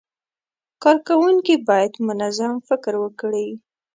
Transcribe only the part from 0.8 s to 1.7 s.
کارکوونکي